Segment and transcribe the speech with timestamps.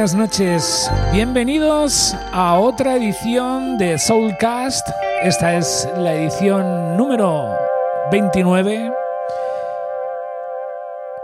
[0.00, 4.88] Buenas noches, bienvenidos a otra edición de Soulcast.
[5.22, 7.50] Esta es la edición número
[8.10, 8.94] 29.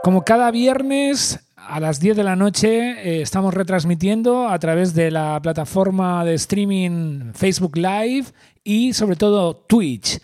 [0.03, 5.11] Como cada viernes a las 10 de la noche eh, estamos retransmitiendo a través de
[5.11, 8.27] la plataforma de streaming Facebook Live
[8.63, 10.21] y sobre todo Twitch.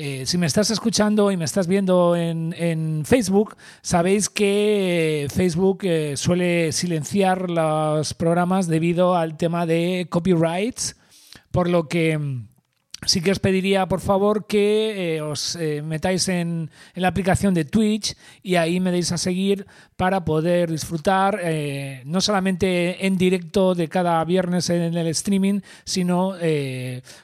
[0.00, 5.80] Eh, si me estás escuchando y me estás viendo en, Facebook, sabéis que eh, Facebook
[5.82, 10.94] eh, suele silenciar los programas debido al tema de copyrights,
[11.50, 12.47] por lo que mm,
[13.06, 17.64] sí que os pediría, por favor, que eh, os eh, metáis en, la aplicación de
[17.64, 19.66] Twitch y ahí me deis a seguir
[19.96, 26.34] para poder disfrutar eh, no solamente en directo de cada viernes en el streaming, sino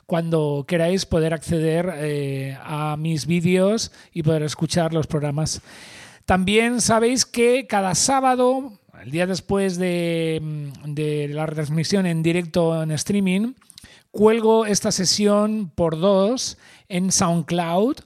[0.07, 5.61] cuando queráis poder acceder a mis vídeos y poder escuchar los programas.
[6.25, 8.73] También sabéis que cada sábado,
[9.03, 13.53] el día después de, de la retransmisión en directo en streaming,
[14.15, 16.57] Cuelgo esta sesión por dos
[16.89, 17.97] en SoundCloud,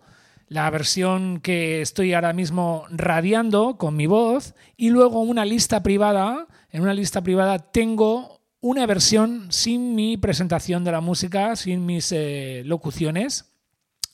[0.47, 6.47] la versión que estoy ahora mismo radiando con mi voz, y luego una lista privada.
[6.71, 12.11] En una lista privada tengo una versión sin mi presentación de la música, sin mis
[12.13, 13.53] eh, locuciones,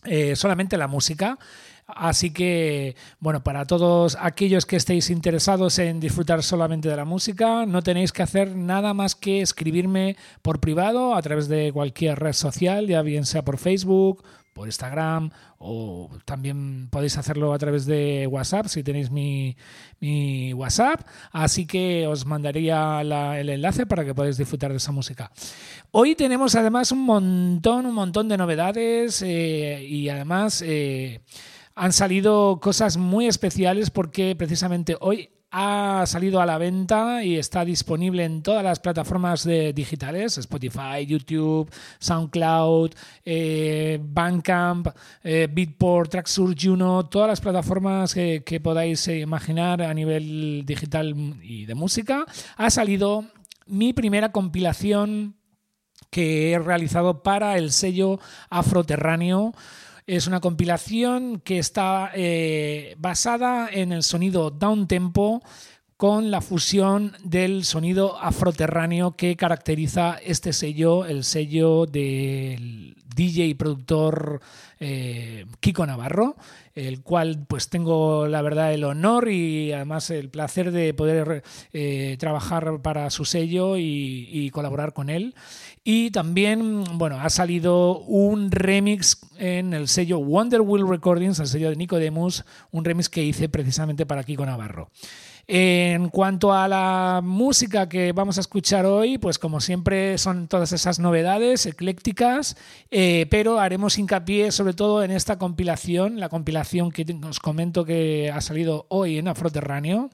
[0.03, 1.39] eh, solamente la música.
[1.87, 7.67] Así que, bueno, para todos aquellos que estéis interesados en disfrutar solamente de la música,
[7.67, 12.33] no tenéis que hacer nada más que escribirme por privado a través de cualquier red
[12.33, 18.27] social, ya bien sea por Facebook, por Instagram o también podéis hacerlo a través de
[18.27, 19.57] WhatsApp si tenéis mi,
[20.55, 21.07] WhatsApp.
[21.33, 25.31] Así que os mandaría el enlace para que podáis disfrutar de esa música.
[25.91, 30.63] Hoy tenemos además un montón, un montón de novedades eh, y además...
[30.65, 31.21] Eh,
[31.75, 37.65] han salido cosas muy especiales porque precisamente hoy ha salido a la venta y está
[37.65, 42.91] disponible en todas las plataformas digitales, Spotify, YouTube, SoundCloud,
[43.25, 44.89] eh, Bandcamp,
[45.23, 51.67] eh, Beatport, Tracksource, Juno, todas las plataformas que, que podáis imaginar a nivel digital y
[51.67, 52.27] de música.
[52.57, 53.25] Ha salido
[53.67, 55.37] mi primera compilación
[56.11, 58.19] que he realizado para el sello
[58.51, 59.53] Afroterráneo.
[60.07, 65.43] Es una compilación que está eh, basada en el sonido down tempo
[65.97, 73.55] con la fusión del sonido afroterráneo que caracteriza este sello, el sello del DJ y
[73.55, 74.41] productor
[74.81, 76.37] eh, Kiko Navarro,
[76.75, 82.17] el cual pues tengo la verdad el honor y además el placer de poder eh,
[82.19, 85.35] trabajar para su sello y colaborar con él.
[85.87, 91.69] Y también, bueno, ha salido un remix en el sello Wonder Wheel Recordings, el sello
[91.69, 94.89] de Nico Demus, un remix que hice precisamente para Kiko Navarro.
[95.47, 100.73] En cuanto a la música que vamos a escuchar hoy, pues como siempre son todas
[100.73, 102.57] esas novedades eclécticas,
[102.91, 108.31] eh, pero haremos hincapié sobre todo en esta compilación, la compilación que os comento que
[108.33, 110.11] ha salido hoy en Afroterráneo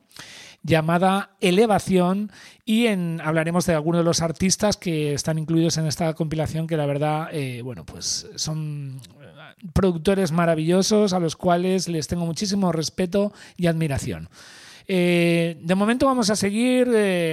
[0.62, 2.30] llamada Elevación
[2.64, 6.86] y hablaremos de algunos de los artistas que están incluidos en esta compilación que la
[6.86, 13.32] verdad, eh, bueno, pues son eh, productores maravillosos a los cuales les tengo muchísimo respeto
[13.56, 14.28] y admiración.
[14.92, 16.88] Eh, de momento vamos a seguir,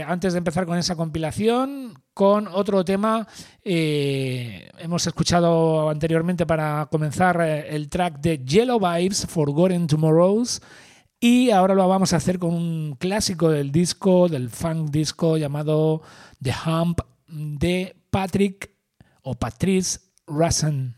[0.05, 3.27] antes de empezar con esa compilación, con otro tema.
[3.63, 10.61] hemos escuchado anteriormente para comenzar el track de Yellow Vibes, Forgotten Tomorrows,
[11.19, 16.03] y ahora lo vamos a hacer con un clásico del disco, del funk disco llamado
[16.39, 18.69] The Hump de Patrick
[19.23, 20.96] o Patrice Russen.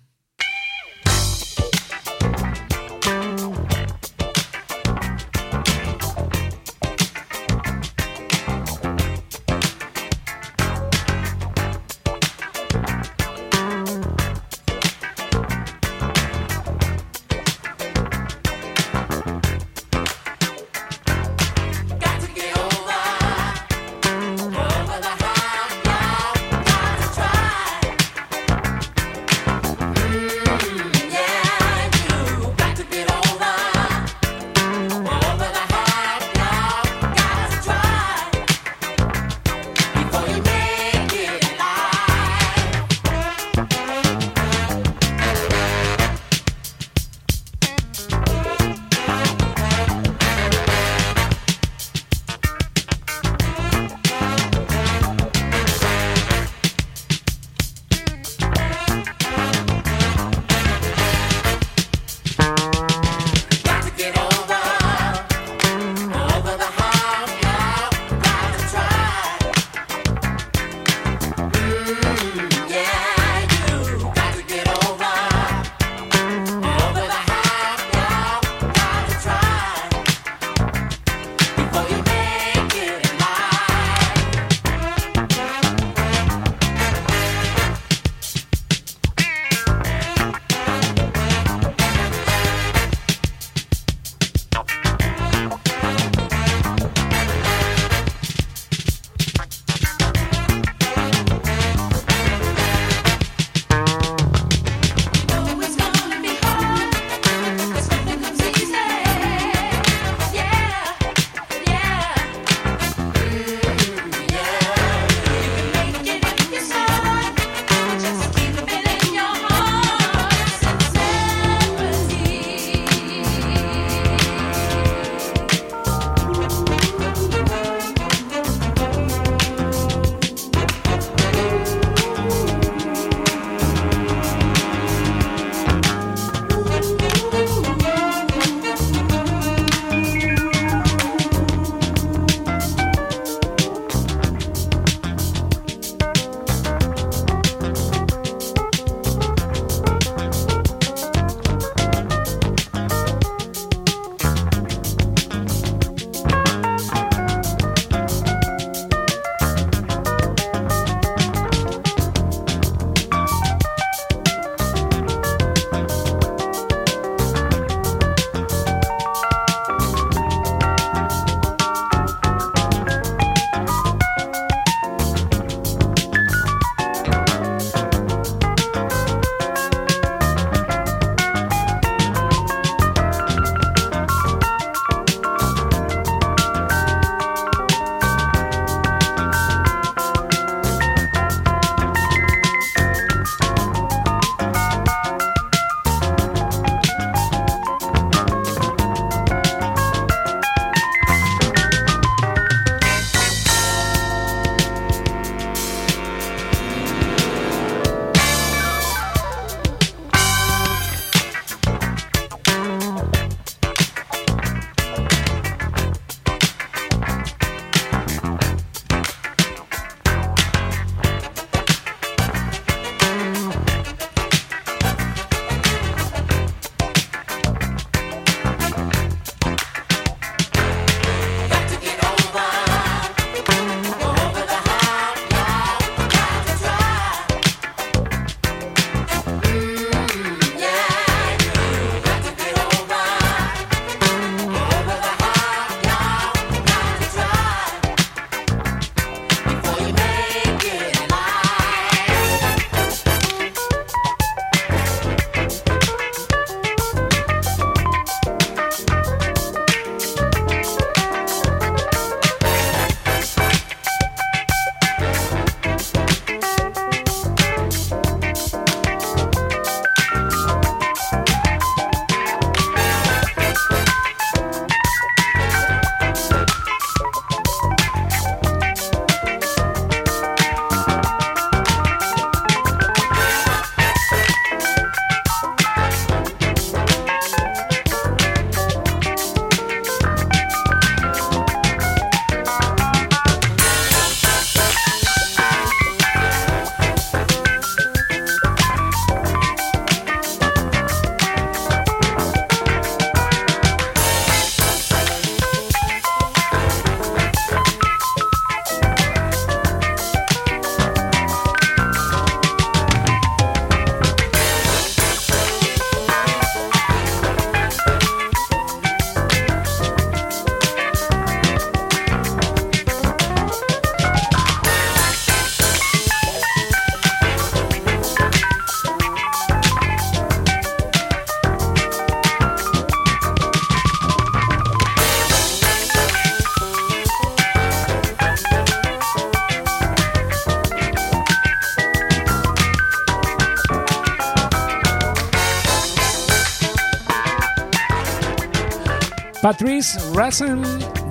[349.41, 350.61] Patrice Rassen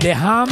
[0.01, 0.51] de Hump,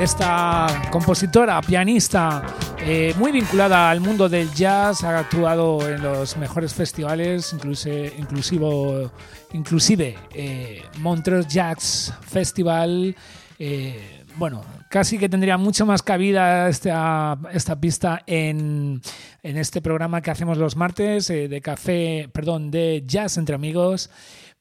[0.00, 2.42] esta compositora, pianista,
[2.78, 9.12] eh, muy vinculada al mundo del jazz, ha actuado en los mejores festivales, inclusive, inclusivo,
[9.52, 13.14] inclusive eh, Montreux Jazz Festival.
[13.58, 19.02] Eh, bueno, casi que tendría mucho más cabida esta, esta pista en,
[19.42, 24.08] en este programa que hacemos los martes de café, perdón, de jazz entre amigos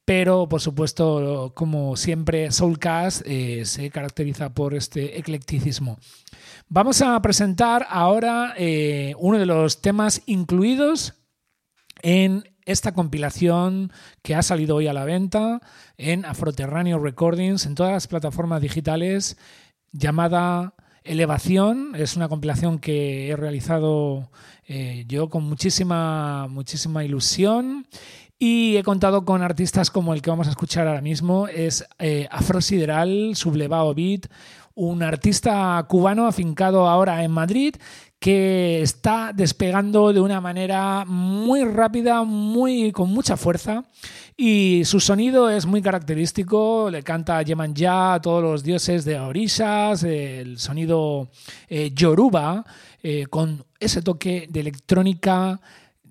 [0.10, 6.00] pero por supuesto, como siempre, Soulcast eh, se caracteriza por este eclecticismo.
[6.68, 11.14] Vamos a presentar ahora eh, uno de los temas incluidos
[12.02, 13.92] en esta compilación
[14.24, 15.62] que ha salido hoy a la venta
[15.96, 19.38] en Afroterráneo Recordings, en todas las plataformas digitales,
[19.92, 20.74] llamada
[21.04, 21.94] Elevación.
[21.96, 24.32] Es una compilación que he realizado
[24.66, 27.86] eh, yo con muchísima, muchísima ilusión
[28.40, 32.28] y he contado con artistas como el que vamos a escuchar ahora mismo, es eh,
[32.32, 34.28] Afro Sideral, Sublevado Beat,
[34.76, 37.76] un artista cubano afincado ahora en Madrid
[38.18, 43.86] que está despegando de una manera muy rápida, muy con mucha fuerza.
[44.36, 50.04] Y su sonido es muy característico, le canta Yemanjá a todos los dioses de orishas,
[50.04, 51.30] el sonido
[51.68, 52.66] eh, yoruba
[53.04, 55.60] eh, con ese toque de electrónica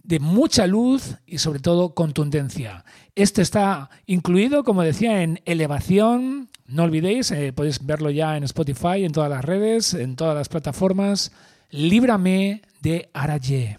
[0.09, 2.83] de mucha luz y sobre todo contundencia.
[3.15, 6.49] Esto está incluido, como decía, en elevación.
[6.67, 10.49] No olvidéis, eh, podéis verlo ya en Spotify, en todas las redes, en todas las
[10.49, 11.31] plataformas.
[11.71, 13.79] Líbrame de Araye.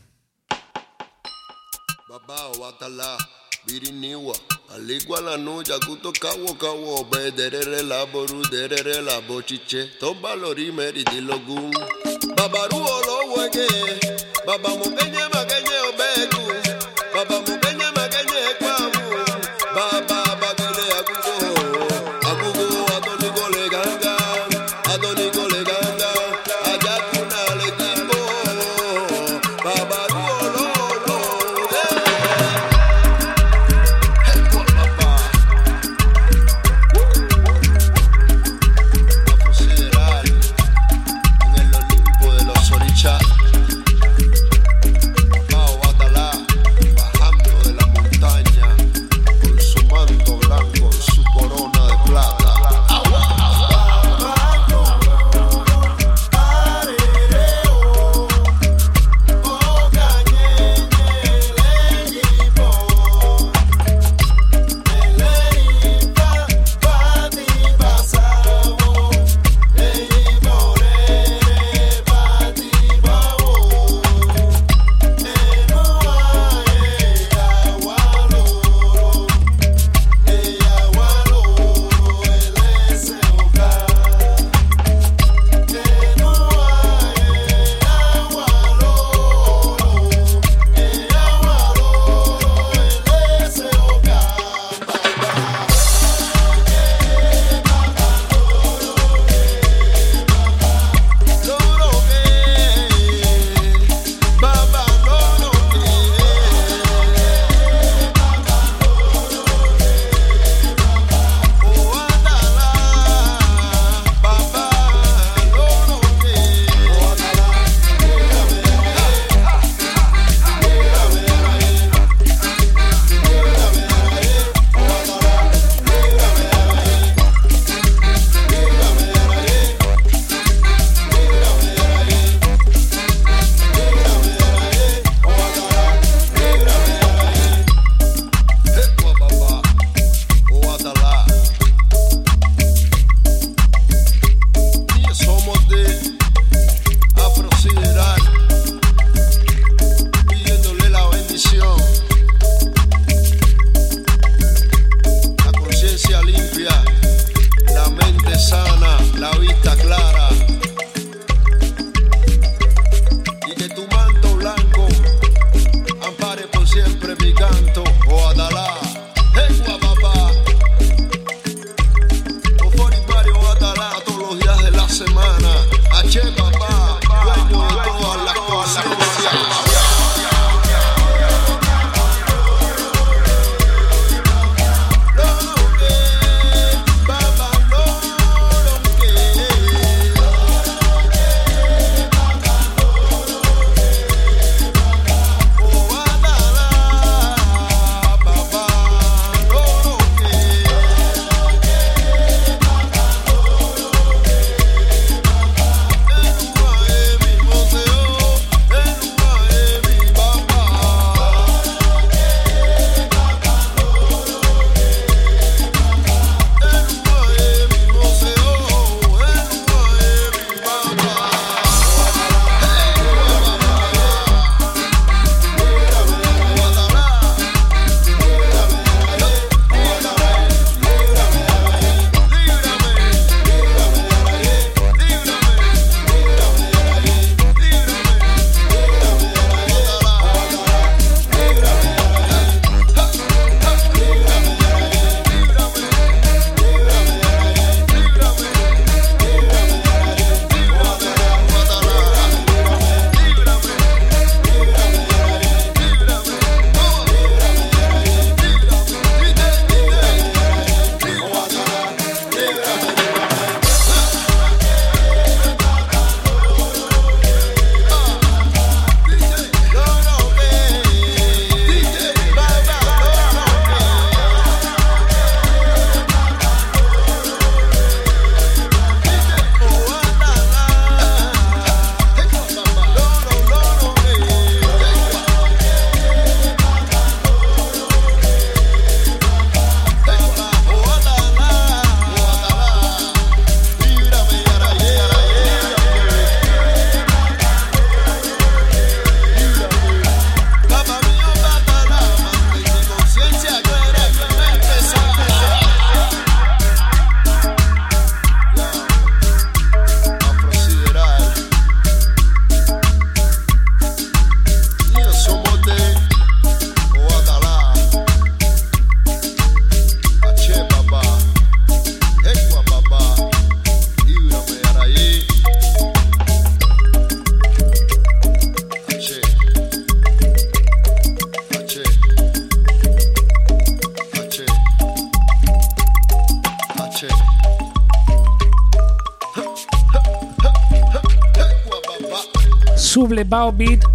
[3.65, 4.35] biriniwa
[4.75, 10.71] aligwa la nuya kuto kawo kawo be derere la boru derere la bochiche tomba lori
[10.71, 11.71] meri dilogun
[12.35, 13.67] babaru olo wege
[14.45, 15.48] baba mo magenye obegu
[17.29, 17.58] baba mo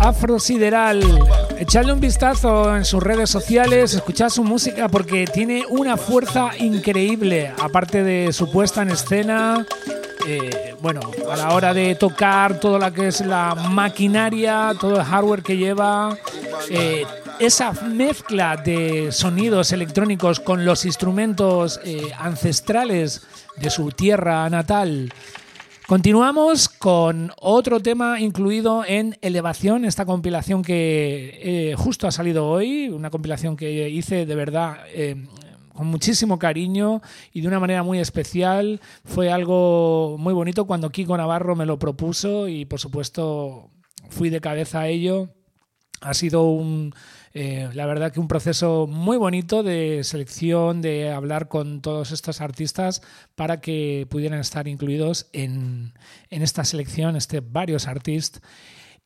[0.05, 1.03] Beat Afro Sideral.
[1.59, 7.53] Echadle un vistazo en sus redes sociales, escuchad su música porque tiene una fuerza increíble,
[7.59, 9.67] aparte de su puesta en escena.
[10.27, 15.05] Eh, bueno, a la hora de tocar todo lo que es la maquinaria, todo el
[15.05, 16.17] hardware que lleva,
[16.69, 17.07] eh,
[17.39, 23.23] esa mezcla de sonidos electrónicos con los instrumentos eh, ancestrales
[23.57, 25.13] de su tierra natal
[25.87, 32.89] Continuamos con otro tema incluido en Elevación, esta compilación que eh, justo ha salido hoy,
[32.89, 35.27] una compilación que hice de verdad eh,
[35.75, 37.03] con muchísimo cariño
[37.35, 38.81] y de una manera muy especial.
[39.05, 43.71] Fue algo muy bonito cuando Kiko Navarro me lo propuso y por supuesto
[44.09, 45.29] fui de cabeza a ello.
[46.01, 46.95] Ha sido un,
[47.37, 52.41] eh, la verdad que un proceso muy bonito de selección, de hablar con todos estos
[52.41, 53.03] artistas
[53.35, 55.95] para que pudieran estar incluidos en,
[56.31, 58.41] esta selección, este varios artistas.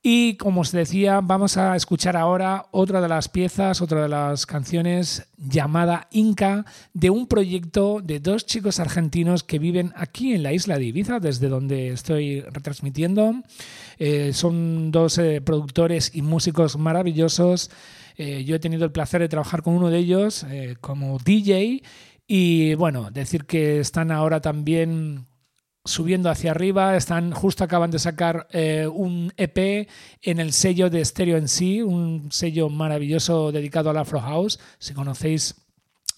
[0.02, 4.46] Y como os decía, vamos a escuchar ahora otra de las piezas, otra de las
[4.46, 10.52] canciones llamada Inca, de un proyecto de dos chicos argentinos que viven aquí en la
[10.52, 13.42] isla de Ibiza, desde donde estoy retransmitiendo.
[13.98, 17.70] Eh, son dos eh, productores y músicos maravillosos
[18.18, 21.82] eh, yo he tenido el placer de trabajar con uno de ellos eh, como DJ
[22.26, 25.28] y bueno, decir que están ahora también
[25.84, 29.88] subiendo hacia arriba, están justo acaban de sacar eh, un EP
[30.22, 34.58] en el sello de Stereo en sí, un sello maravilloso dedicado al Afro House.
[34.78, 35.67] Si conocéis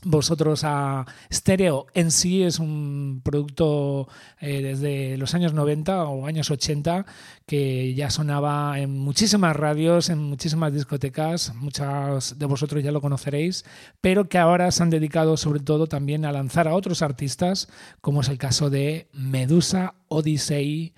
[0.04, 4.08] vosotros a Stereo en sí es un producto
[4.40, 7.06] eh, desde los años 90 o años 80
[7.46, 13.64] que ya sonaba en muchísimas radios, en muchísimas discotecas, muchos de vosotros ya lo conoceréis,
[14.00, 17.68] pero que ahora se han dedicado sobre todo también a lanzar a otros artistas,
[18.00, 20.94] como es el caso de Medusa Odyssey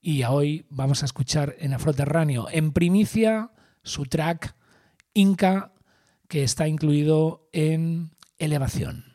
[0.00, 2.46] y hoy vamos a escuchar en Afroterráneo.
[2.50, 3.50] En primicia
[3.82, 4.54] su track
[5.12, 5.72] Inca
[6.28, 9.09] que está incluido en elevación.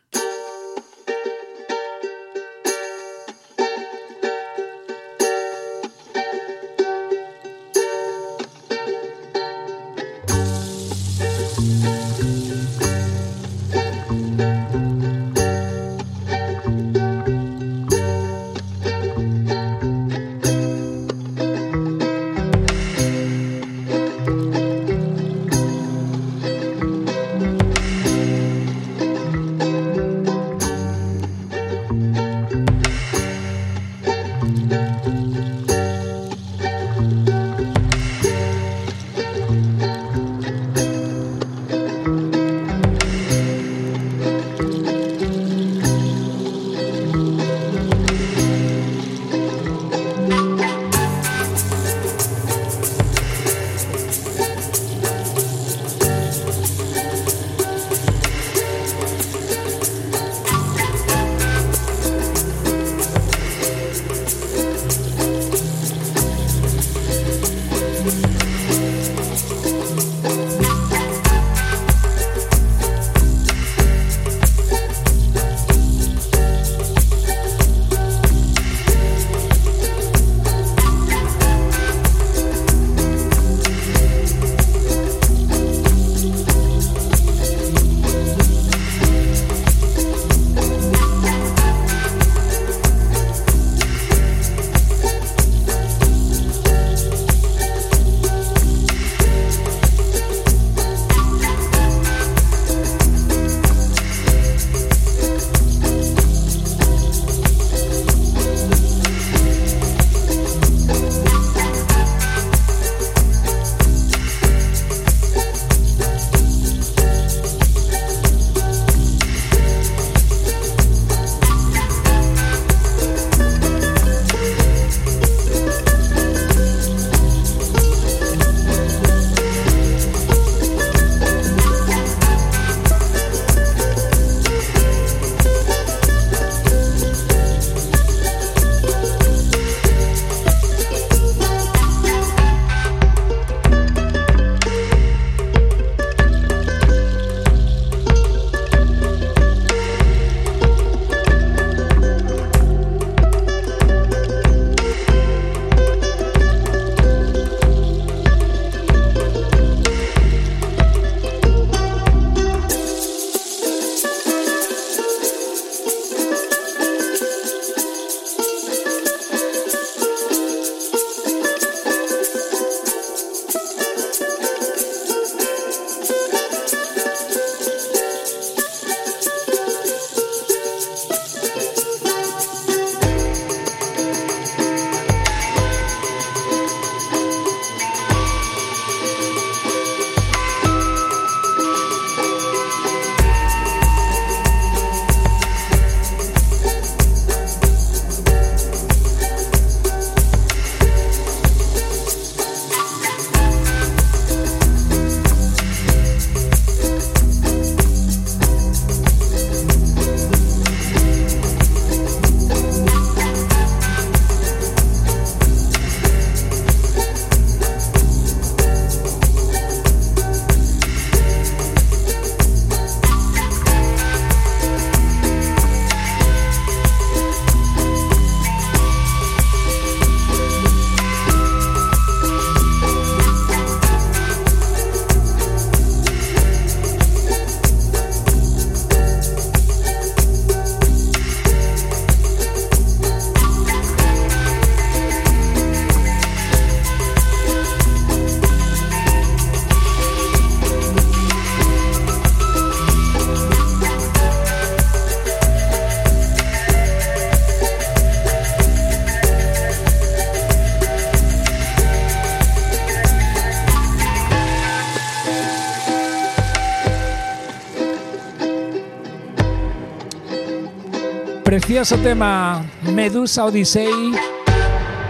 [271.76, 274.14] Precioso tema Medusa Odyssey,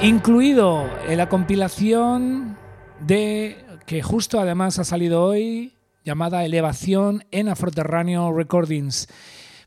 [0.01, 2.57] incluido en la compilación
[2.99, 5.73] de que justo además ha salido hoy,
[6.03, 9.07] llamada Elevación en Afroterráneo Recordings.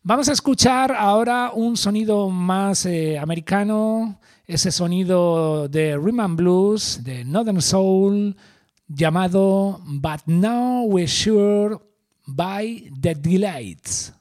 [0.03, 7.25] Vamos a escuchar ahora un sonido más eh, americano, ese sonido de Rhythm Blues, de
[7.25, 8.35] Northern Soul,
[8.89, 11.79] llamado But Now We're Sure
[12.27, 14.13] by the Delights.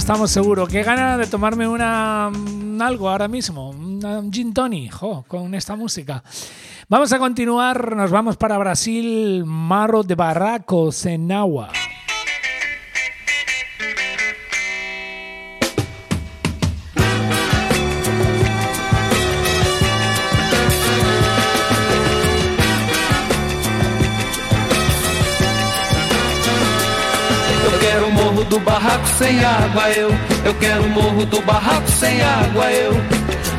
[0.00, 0.66] Estamos seguros.
[0.66, 4.96] Qué ganas de tomarme una mm, algo ahora mismo, un gin tonic,
[5.28, 6.24] con esta música.
[6.88, 11.70] Vamos a continuar, nos vamos para Brasil, Marro de Barracos en agua.
[28.50, 30.10] Do barraco sem água, eu.
[30.44, 32.92] Eu quero o morro do barraco sem água, eu.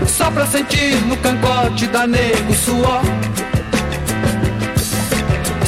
[0.05, 3.01] Só pra sentir no cangote da nego suor.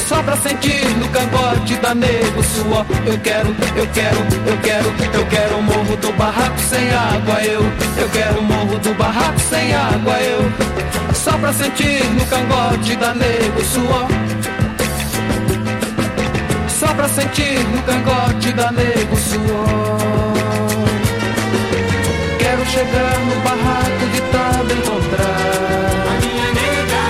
[0.06, 2.84] Só pra sentir no cangote da nego suor.
[3.06, 7.62] Eu quero, eu quero, eu quero, eu quero o morro do barraco sem água, eu.
[7.96, 11.14] Eu quero o morro do barraco sem água, eu.
[11.14, 14.33] Só pra sentir no cangote da nego suor.
[16.96, 20.34] Pra sentir no cangote da nego suor.
[22.38, 25.50] Quero chegar no barraco de taba encontrar
[26.08, 27.02] a minha nega.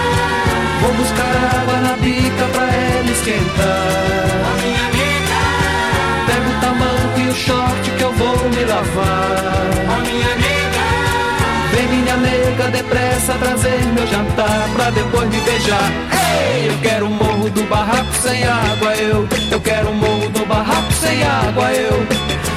[0.81, 3.89] Vou buscar água na bica pra ela esquentar
[4.51, 5.43] a minha nega.
[6.27, 10.64] Pego o tamanco e o short que eu vou me lavar a minha nega.
[11.75, 15.91] Vem minha nega depressa trazer meu jantar pra depois me beijar.
[16.53, 19.29] Ei, eu quero o morro do barraco sem água, eu.
[19.51, 22.07] Eu quero o morro do barraco sem água, eu.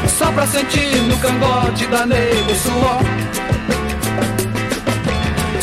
[0.08, 3.02] Só pra sentir no cangote da nego suor.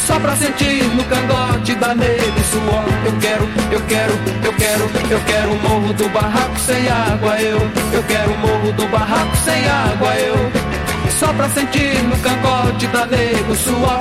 [0.04, 2.84] Só pra sentir no cangote da nego suor.
[3.06, 7.60] Eu quero, eu quero, eu quero, eu quero o morro do barraco sem água, eu.
[7.92, 10.73] Eu quero o morro do barraco sem água, eu.
[11.18, 14.00] Só pra sentir no cangote da nego suor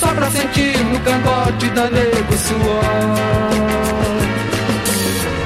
[0.00, 2.82] Só pra sentir no cangote da nego suor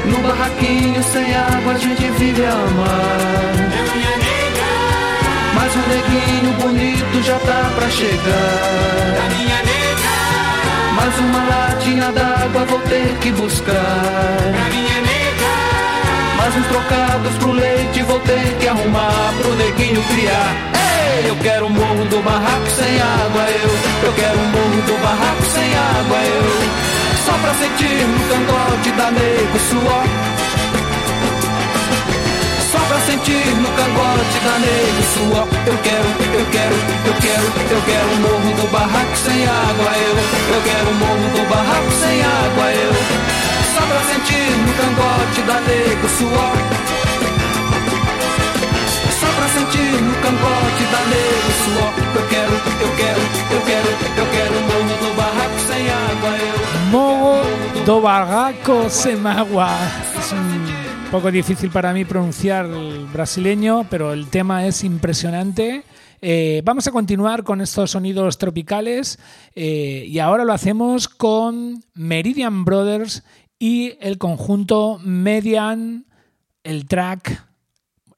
[0.06, 3.36] No barraquinho sem água a gente vive a amar.
[5.54, 10.16] Mas o neguinho bonito já tá pra chegar A minha nega.
[10.94, 15.15] Mais uma latinha d'água vou ter que buscar A minha nega.
[16.46, 20.54] Mais uns trocados pro leite vou ter que arrumar pro neguinho criar.
[21.18, 24.06] Ei, eu quero o morro do barraco sem água, eu.
[24.06, 26.46] Eu quero o morro do barraco sem água, eu.
[27.26, 30.04] Só pra sentir no cangote da nego suor.
[32.70, 35.48] Só pra sentir no cangote da nego suor.
[35.66, 36.76] Eu quero, eu quero,
[37.06, 40.14] eu quero, eu quero o morro do barraco sem água, eu.
[40.54, 44.25] Eu quero o morro do barraco sem água, eu só pra sentir
[44.64, 46.56] no cangote da nego suor.
[49.18, 51.92] Só pra sentir no cangote da nego suor.
[52.16, 53.20] Eu quero, eu quero,
[53.54, 53.88] eu quero,
[54.20, 56.30] eu quero morro do barraco sem água.
[56.38, 59.68] Eu Morro do barraco sem agua.
[60.18, 65.84] Es un poco difícil para mí pronunciar el brasileño, pero el tema es impresionante.
[66.22, 69.18] Eh, vamos a continuar con estos sonidos tropicales
[69.54, 73.22] eh, y ahora lo hacemos con Meridian Brothers
[73.58, 76.06] y el conjunto Median,
[76.64, 77.46] el track,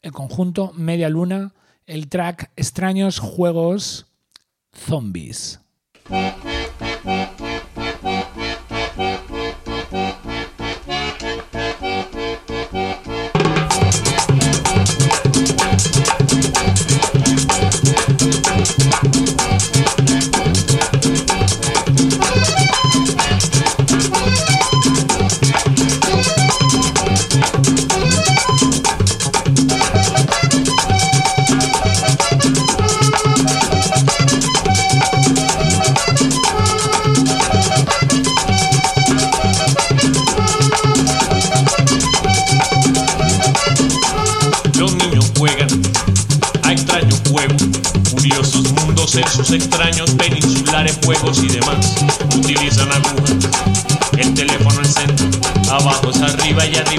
[0.03, 1.55] el conjunto Media Luna,
[1.86, 4.07] el track Extraños Juegos
[4.74, 5.61] Zombies.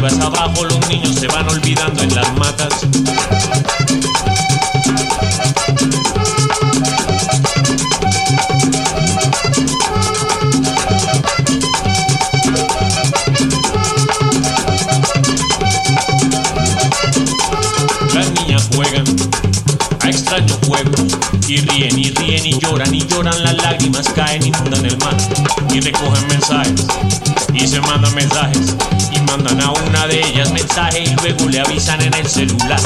[0.08, 0.66] Arriba abajo.
[0.66, 2.70] Los niños se van olvidando en las matas.
[18.14, 19.06] Las niñas juegan
[20.02, 21.02] a extraños juegos
[21.48, 25.18] y ríen y ríen y lloran y lloran, las lágrimas caen, inundan el mar
[25.74, 26.89] y recogen mensajes
[30.88, 32.80] y luego le avisan en el celular.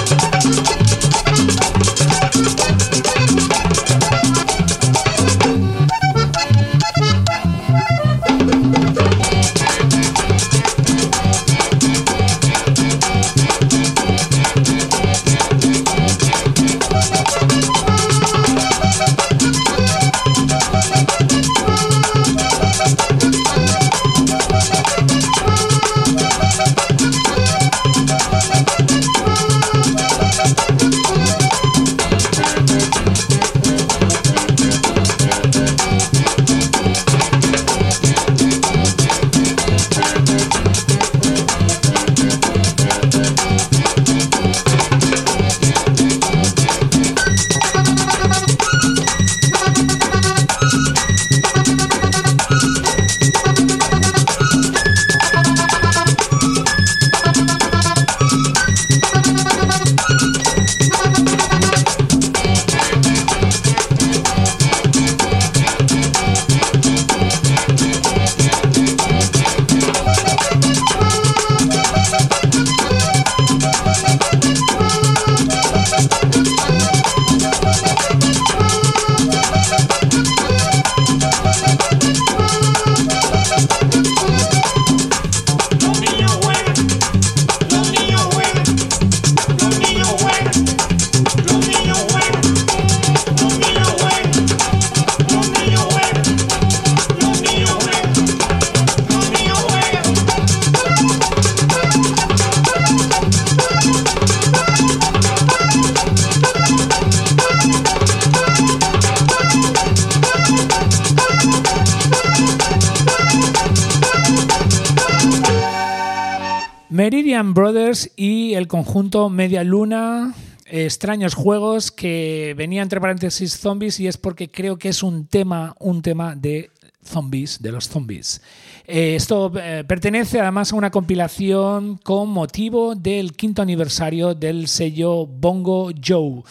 [118.73, 120.33] Conjunto Media Luna.
[120.65, 125.75] Extraños juegos que venía entre paréntesis zombies y es porque creo que es un tema,
[125.79, 126.71] un tema de
[127.05, 128.41] zombies, de los zombies.
[128.87, 135.27] Eh, esto eh, pertenece además a una compilación con motivo del quinto aniversario del sello
[135.27, 136.41] Bongo Joe.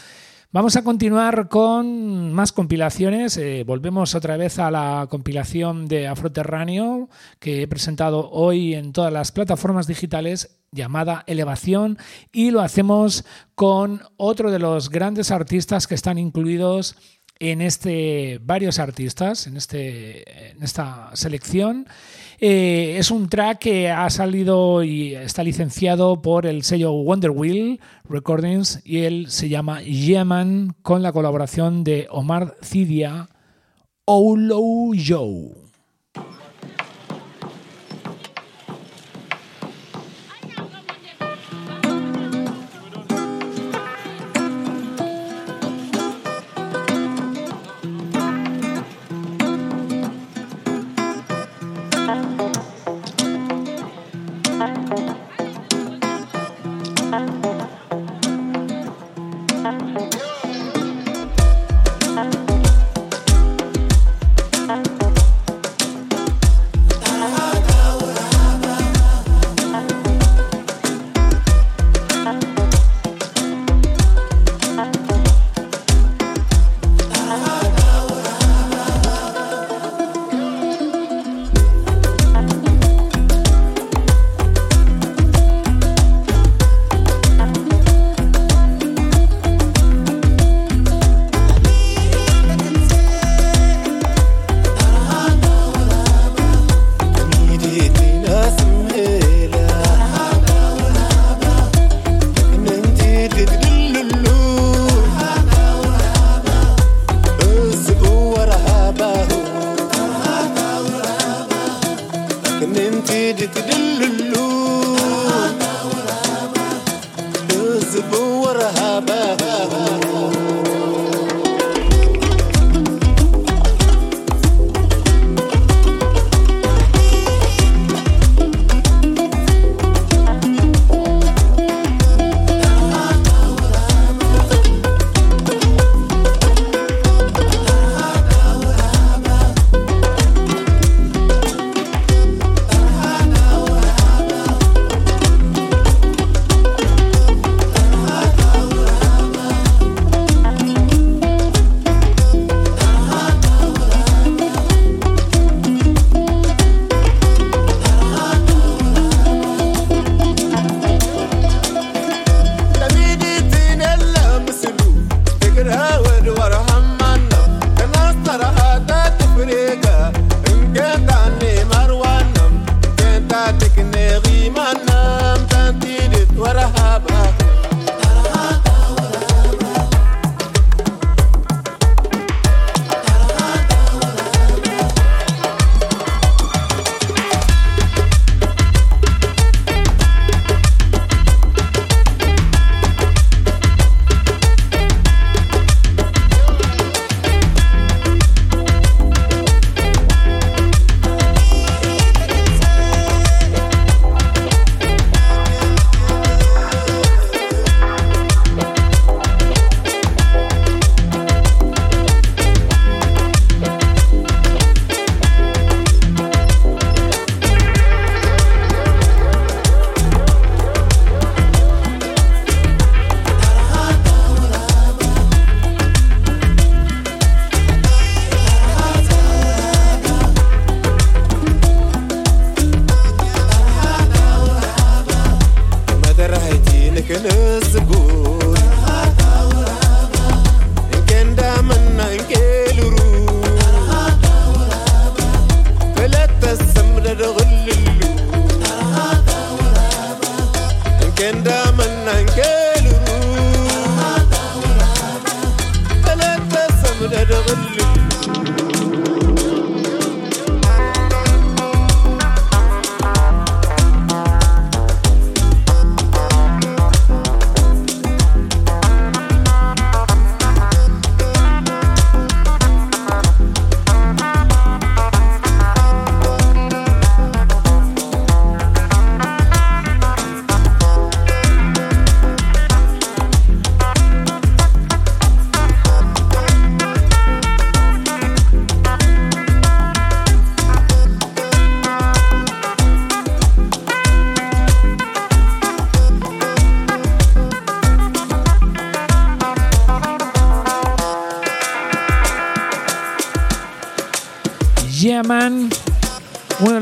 [0.55, 3.39] Vamos a continuar con más compilaciones.
[3.39, 9.11] Eh, volvemos otra vez a la compilación de Afroterráneo que he presentado hoy en todas
[9.11, 11.97] las plataformas digitales llamada Elevación
[12.33, 13.25] y lo hacemos
[13.55, 16.97] con otro de los grandes artistas que están incluidos
[17.39, 21.87] en este varios artistas en, este, en esta selección.
[22.45, 27.79] Eh, es un track que ha salido y está licenciado por el sello Wonder Wheel
[28.09, 33.29] Recordings y él se llama Yeman con la colaboración de Omar Cidia
[34.07, 35.62] Olo Joe.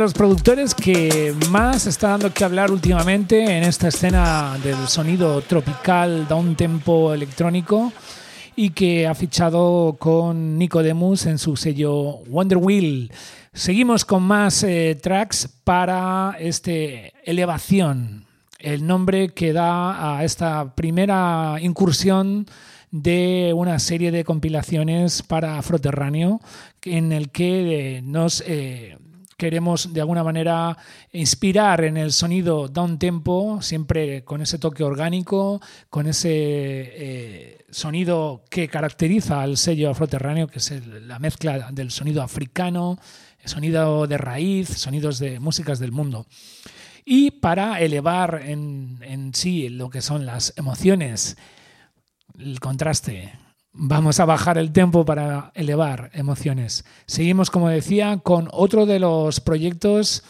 [0.00, 6.26] Los productores que más está dando que hablar últimamente en esta escena del sonido tropical,
[6.26, 7.92] down tempo electrónico
[8.56, 13.12] y que ha fichado con Nicodemus en su sello Wonder Wheel.
[13.52, 18.24] Seguimos con más eh, tracks para este Elevación,
[18.58, 22.46] el nombre que da a esta primera incursión
[22.90, 26.40] de una serie de compilaciones para Afroterráneo
[26.84, 28.96] en el que eh, nos eh,
[29.40, 30.76] queremos de alguna manera
[31.12, 38.44] inspirar en el sonido down tempo, siempre con ese toque orgánico, con ese eh, sonido
[38.50, 42.98] que caracteriza al sello afroterráneo, que es la mezcla del sonido africano,
[43.46, 46.26] sonido de raíz, sonidos de músicas del mundo.
[47.06, 51.38] Y para elevar en sí lo que son las emociones,
[52.38, 53.32] el contraste.
[53.72, 56.84] Vamos a bajar el tempo para elevar emociones.
[57.06, 60.24] Seguimos, como decía, con otro de los proyectos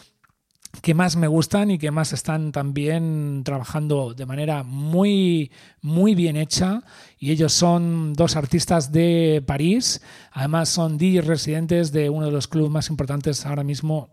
[0.82, 6.36] que más me gustan y que más están también trabajando de manera muy, muy bien
[6.36, 6.82] hecha.
[7.18, 10.02] Y ellos son dos artistas de París.
[10.32, 14.10] Además, son DJs residentes de uno de los clubes más importantes ahora mismo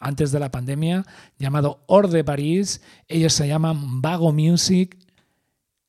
[0.00, 1.04] antes de la pandemia,
[1.38, 2.82] llamado Or de París.
[3.06, 4.96] Ellos se llaman Vago Music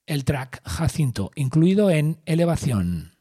[0.09, 3.18] el track Jacinto, incluido en Elevación.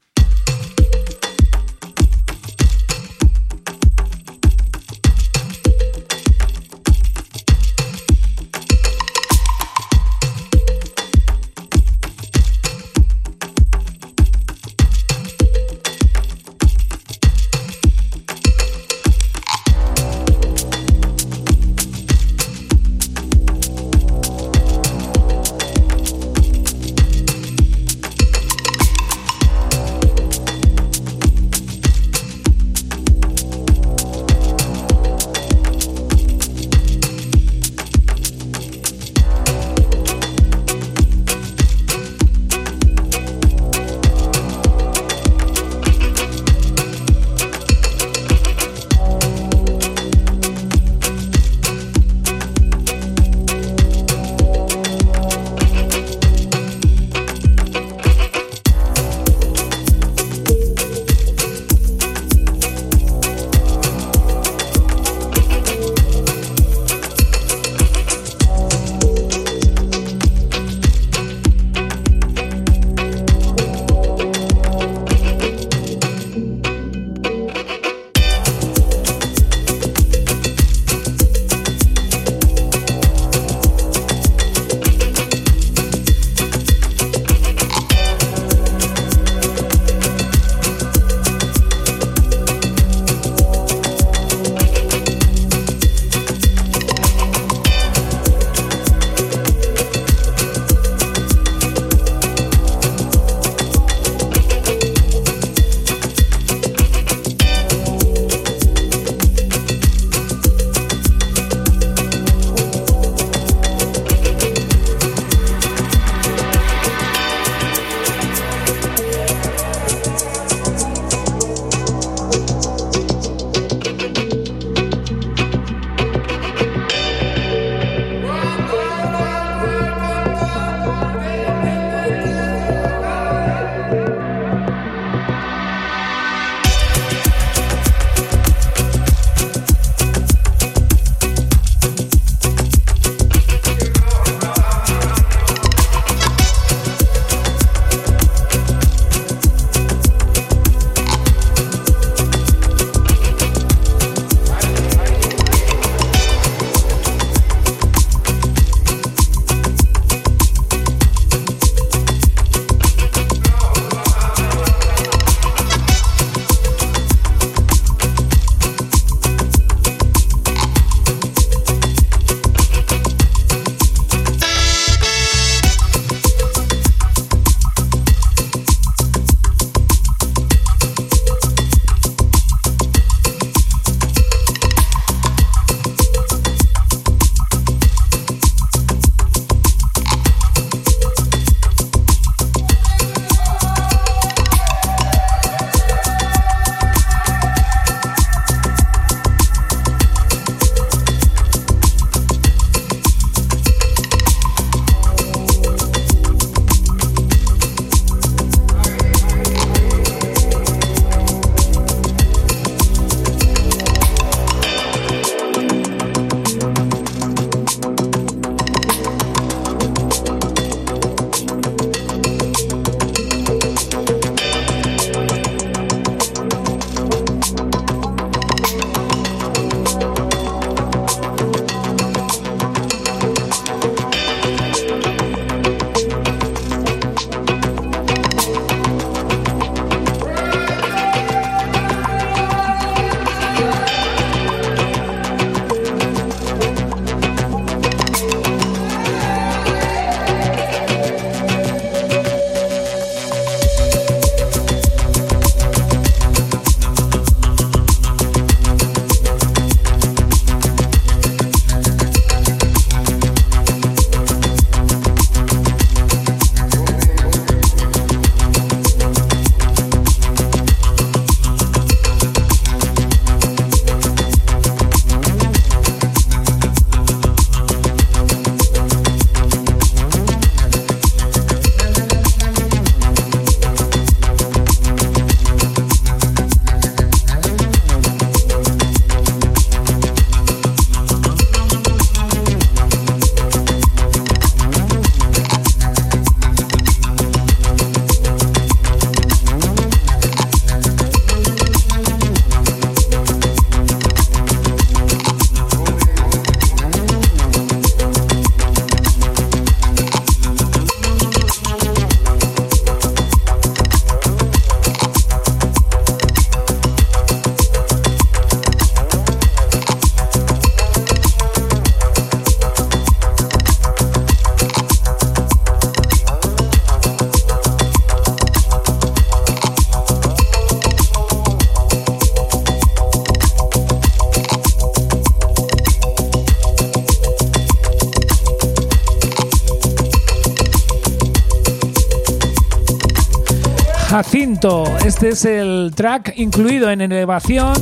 [344.59, 344.85] Jacinto.
[345.05, 347.75] Este es el track incluido en Elevación.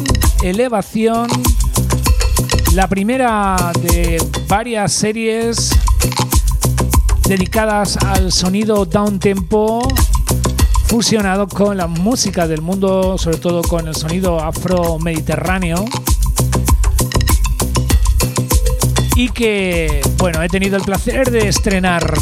[0.42, 1.28] Elevación.
[2.74, 5.70] La primera de varias series
[7.26, 9.86] dedicadas al sonido down tempo
[10.86, 15.84] fusionado con la música del mundo, sobre todo con el sonido afro-mediterráneo.
[19.14, 22.12] Y que, bueno, he tenido el placer de estrenar.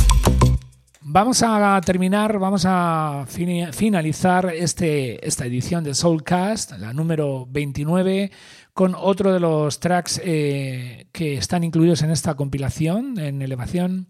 [1.14, 8.32] Vamos a terminar, vamos a finalizar este, esta edición de Soulcast, la número 29,
[8.72, 14.08] con otro de los tracks eh, que están incluidos en esta compilación, en Elevación.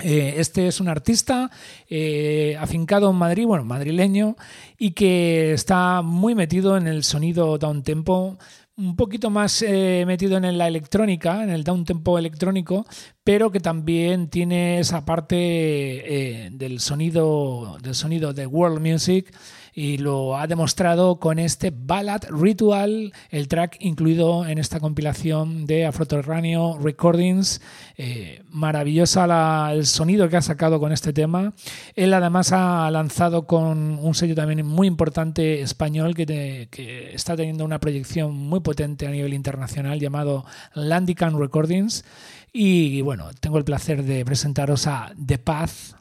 [0.00, 1.48] Eh, este es un artista
[1.88, 4.34] eh, afincado en Madrid, bueno, madrileño,
[4.76, 8.36] y que está muy metido en el sonido down tempo,
[8.76, 12.86] un poquito más eh, metido en la electrónica, en el down tempo electrónico,
[13.24, 19.34] pero que también tiene esa parte del sonido del sonido de world music
[19.78, 25.84] y lo ha demostrado con este Ballad Ritual, el track incluido en esta compilación de
[25.84, 27.60] Afroterráneo Recordings.
[27.98, 31.52] Eh, maravillosa el sonido que ha sacado con este tema.
[31.94, 37.62] Él además ha lanzado con un sello también muy importante español que, que está teniendo
[37.62, 42.02] una proyección muy potente a nivel internacional llamado Landican Recordings.
[42.50, 45.96] Y bueno, tengo el placer de presentaros a The Path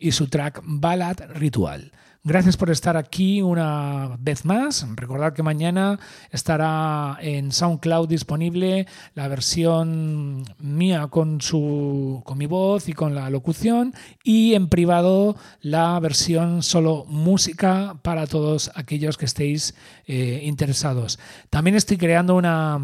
[0.00, 1.92] y su track Ballad Ritual.
[2.22, 4.86] Gracias por estar aquí una vez más.
[4.94, 5.98] Recordad que mañana
[6.30, 13.30] estará en SoundCloud disponible la versión mía con, su, con mi voz y con la
[13.30, 19.74] locución y en privado la versión solo música para todos aquellos que estéis
[20.06, 21.18] eh, interesados.
[21.48, 22.78] También estoy creando una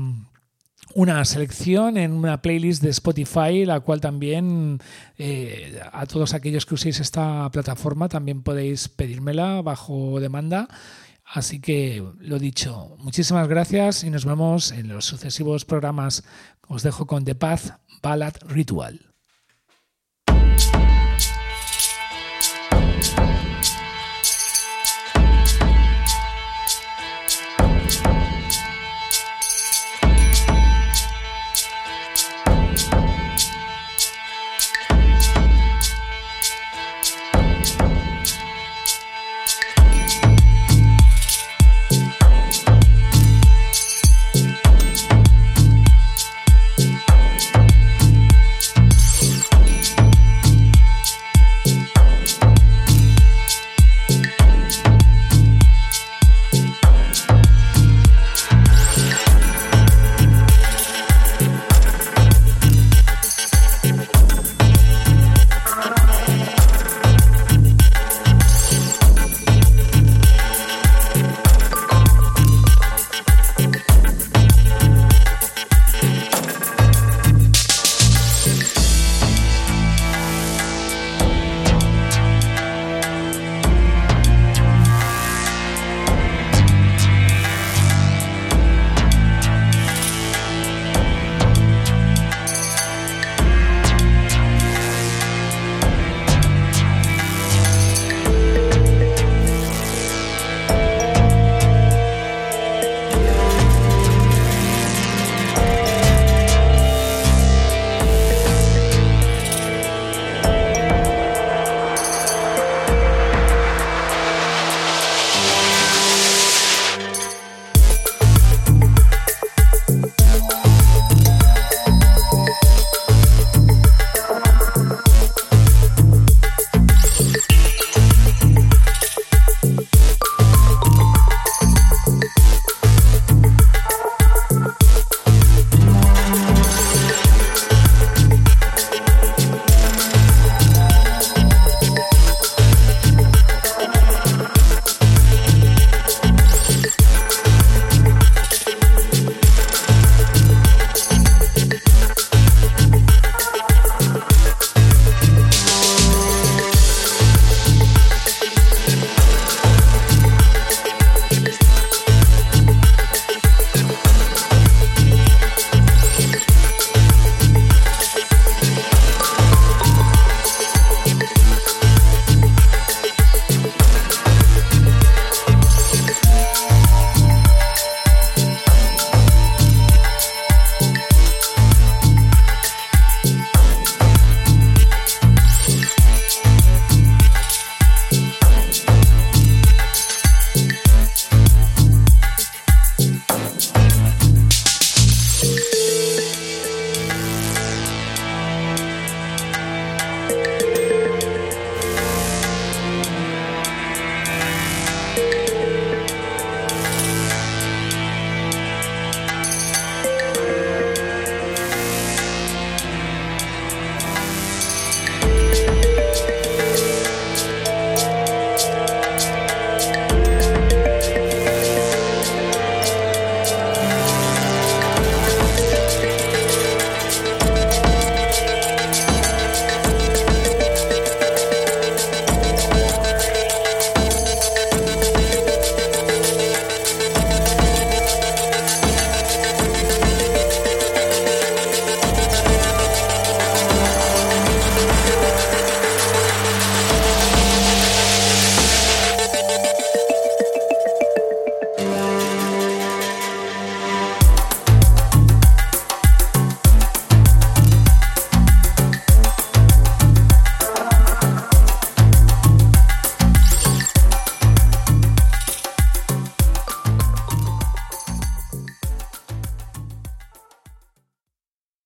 [0.96, 4.78] una selección en una playlist de Spotify, la cual también
[5.18, 10.68] eh, a todos aquellos que uséis esta plataforma también podéis pedírmela bajo demanda.
[11.22, 16.24] Así que lo dicho, muchísimas gracias y nos vemos en los sucesivos programas.
[16.66, 19.15] Os dejo con The Path Ballad Ritual.